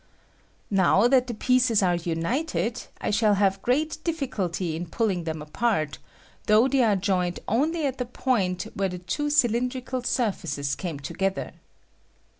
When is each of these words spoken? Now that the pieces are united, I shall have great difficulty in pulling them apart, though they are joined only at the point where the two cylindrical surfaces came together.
Now 0.71 1.07
that 1.07 1.27
the 1.27 1.35
pieces 1.35 1.83
are 1.83 1.93
united, 1.93 2.85
I 2.99 3.11
shall 3.11 3.35
have 3.35 3.61
great 3.61 3.99
difficulty 4.03 4.75
in 4.75 4.87
pulling 4.87 5.25
them 5.25 5.43
apart, 5.43 5.99
though 6.47 6.67
they 6.67 6.81
are 6.81 6.95
joined 6.95 7.39
only 7.47 7.85
at 7.85 7.99
the 7.99 8.05
point 8.07 8.63
where 8.73 8.89
the 8.89 8.97
two 8.97 9.29
cylindrical 9.29 10.01
surfaces 10.01 10.73
came 10.73 10.97
together. 10.99 11.51